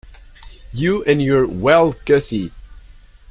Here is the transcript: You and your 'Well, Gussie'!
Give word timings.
You 0.73 1.03
and 1.03 1.21
your 1.21 1.45
'Well, 1.45 1.93
Gussie'! 2.05 2.51